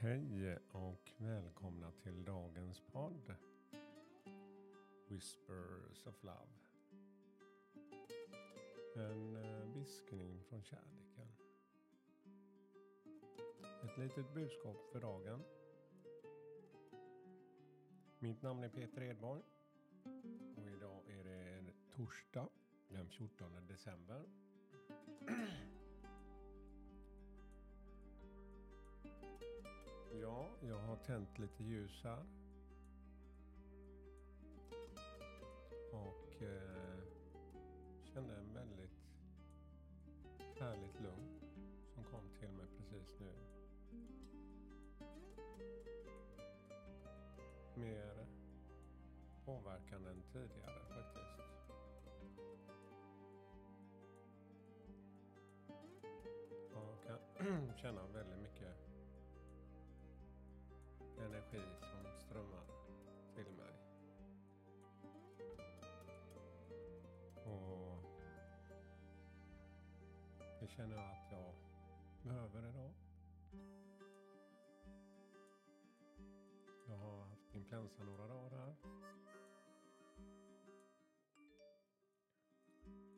[0.00, 3.34] Hej och välkomna till dagens podd
[5.08, 6.48] Whispers of Love.
[8.94, 11.28] En eh, viskning från kärleken.
[13.84, 15.42] Ett litet budskap för dagen.
[18.18, 19.42] Mitt namn är Peter Edborg
[20.56, 21.64] och idag är det
[21.96, 22.48] torsdag
[22.88, 24.24] den 14 december.
[30.60, 32.24] Jag har tänt lite ljus här.
[35.92, 36.98] Och eh,
[38.04, 38.98] kände en väldigt
[40.60, 41.40] härligt lugn
[41.94, 43.32] som kom till mig precis nu.
[47.74, 48.26] Mer
[49.44, 51.48] påverkande än tidigare faktiskt.
[56.72, 58.47] Jag kan känna väldigt mycket
[61.28, 62.64] energi som strömmar
[63.34, 63.74] till mig.
[67.44, 68.02] Och
[70.60, 71.54] det känner jag att jag
[72.22, 72.92] behöver idag.
[76.86, 78.74] Jag har haft influensa några dagar här.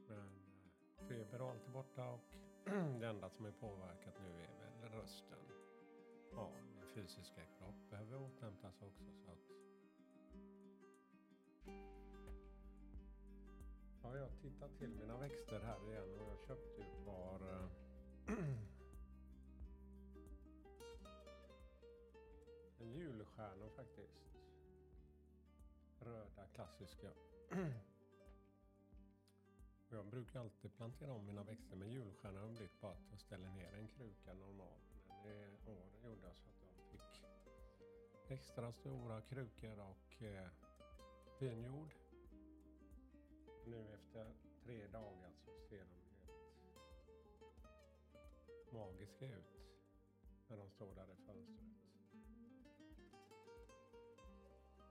[0.08, 2.34] Men eh, feber och allt är borta och
[3.00, 5.38] det enda som är påverkat nu är väl rösten.
[6.32, 6.52] Ja,
[6.94, 9.04] fysiska kropp behöver återhämtas också.
[9.24, 9.38] Så att...
[14.02, 17.40] Ja, jag tittar till mina växter här igen och jag köpte ju ett par
[22.80, 24.20] äh, julstjärnor faktiskt.
[26.00, 27.10] Röda klassiska.
[29.90, 33.48] jag brukar alltid plantera om mina växter med julstjärnor har blivit bara att jag ställer
[33.48, 34.90] ner en kruka normalt
[35.22, 36.79] det år gjorde så att de
[38.30, 40.48] extra stora krukor och eh,
[41.38, 41.94] finjord.
[43.66, 46.00] Nu efter tre dagar så ser de
[48.56, 49.60] helt magiska ut
[50.48, 51.66] när de står där i fönstret.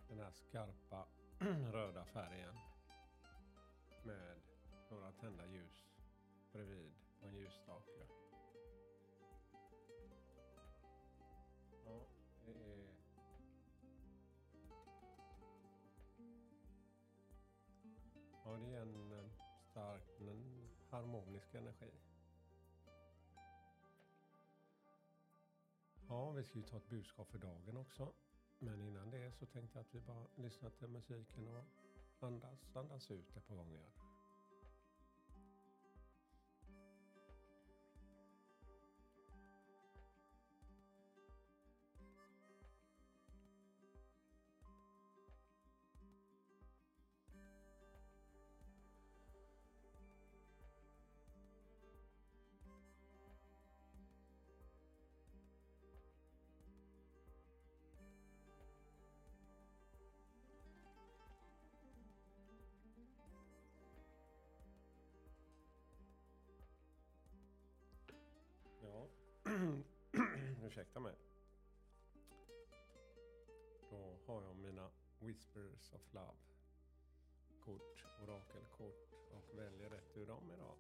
[0.10, 1.08] Den här skarpa
[1.72, 2.56] röda färgen
[4.04, 4.42] med
[4.90, 5.90] några tända ljus
[6.52, 8.08] bredvid och en ljusstake.
[11.86, 12.08] Ja,
[12.46, 12.89] det är
[18.66, 19.30] en eh,
[19.72, 21.92] stark, en harmonisk energi.
[26.10, 28.14] Ja, vi ska ju ta ett budskap för dagen också.
[28.60, 31.64] Men innan det så tänkte jag att vi bara lyssnar till musiken och
[32.20, 34.09] andas, andas ut ett par gånger.
[70.70, 71.16] Ursäkta mig.
[73.90, 76.38] Då har jag mina Whispers of Love
[77.66, 80.76] kort, orakelkort och väljer rätt ur dem idag.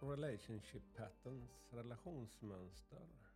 [0.00, 3.27] Relationship patterns, relationsmönster.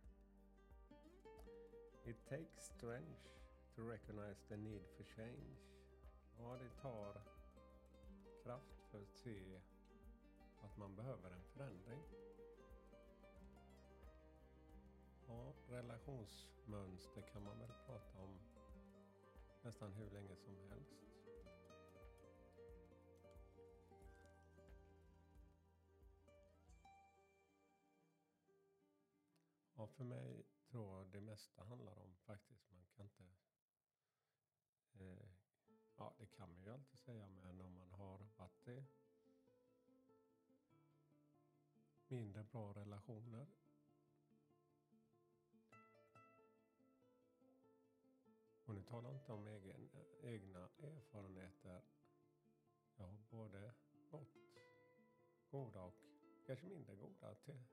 [2.05, 3.29] It takes strength
[3.75, 5.57] to recognize the need for change.
[6.37, 7.21] Ja, det tar
[8.43, 9.61] kraft för att se
[10.61, 12.03] att man behöver en förändring.
[15.27, 18.39] Ja, relationsmönster kan man väl prata om
[19.61, 21.12] nästan hur länge som helst.
[29.83, 32.71] Ja, för mig tror jag det mesta handlar om faktiskt.
[32.71, 33.23] Man kan inte...
[34.93, 35.29] Eh,
[35.97, 38.85] ja, det kan man ju alltid säga, men om man har varit i
[42.07, 43.47] mindre bra relationer
[48.65, 49.89] Och nu talar jag inte om egen,
[50.21, 51.81] egna erfarenheter.
[52.95, 53.73] Jag har både
[54.09, 54.37] fått
[55.49, 55.95] goda och
[56.45, 57.63] kanske mindre goda till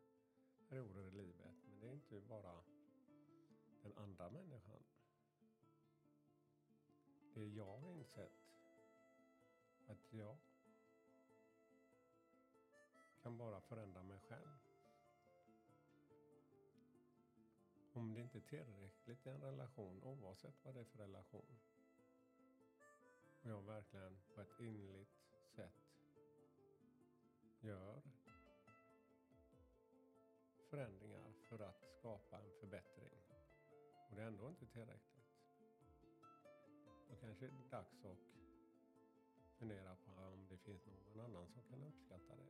[0.70, 1.54] perioder i livet.
[1.68, 2.62] Men det är inte bara
[3.82, 4.82] den andra människan.
[7.34, 8.32] det jag har insett
[9.86, 10.36] att jag
[13.22, 14.58] kan bara förändra mig själv.
[17.92, 21.58] Om det inte är tillräckligt i en relation, oavsett vad det är för relation,
[23.42, 25.08] och jag verkligen på ett inligt
[25.46, 25.90] sätt
[27.60, 28.02] gör
[30.70, 33.10] förändringar för att skapa en förbättring
[34.10, 35.30] och det är ändå inte tillräckligt.
[37.08, 38.18] Då kanske det är dags att
[39.58, 42.46] fundera på om det finns någon annan som kan uppskatta det.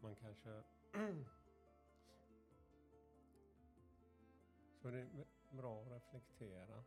[0.00, 0.62] Man kanske...
[4.82, 6.84] Så det är bra att reflektera.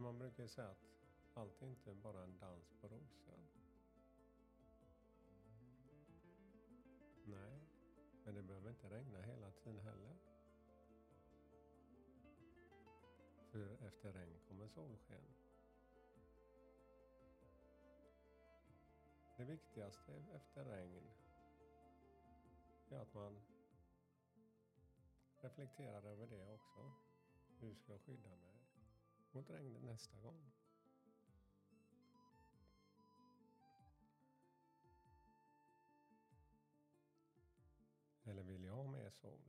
[0.00, 0.84] Man brukar säga att
[1.34, 3.38] allt är inte bara en dans på rosor.
[7.24, 7.60] Nej,
[8.24, 10.16] men det behöver inte regna hela tiden heller.
[13.50, 15.24] För efter regn kommer solsken.
[19.36, 21.10] Det viktigaste efter regn
[22.88, 23.40] är att man
[25.40, 26.92] reflekterar över det också.
[27.58, 28.59] Hur ska jag skydda mig
[29.32, 30.52] mot regnet nästa gång?
[38.24, 39.40] Eller vill jag ha mer sol?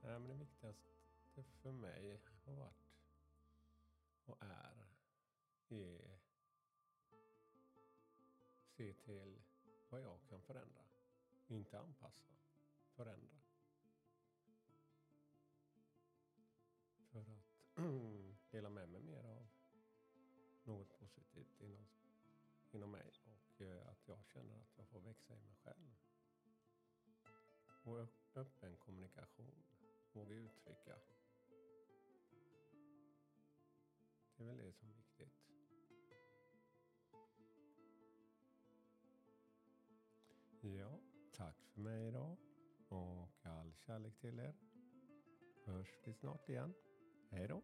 [0.00, 2.88] Nej, men det viktigaste för mig har varit
[4.24, 4.86] och är,
[5.68, 6.18] är
[8.78, 9.42] se till
[9.88, 10.82] vad jag kan förändra.
[11.46, 12.34] Inte anpassa,
[12.94, 13.47] förändra.
[18.50, 19.48] Dela med mig mer av
[20.64, 21.86] något positivt inom,
[22.70, 25.94] inom mig och eh, att jag känner att jag får växa i mig själv.
[27.84, 29.62] Och öppen kommunikation,
[30.12, 30.98] våga uttrycka.
[34.36, 35.48] Det är väl det som är viktigt.
[40.60, 41.00] Ja,
[41.32, 42.36] tack för mig idag
[42.88, 44.54] och all kärlek till er.
[45.64, 46.74] Hörs vi snart igen.
[47.30, 47.62] Hej då!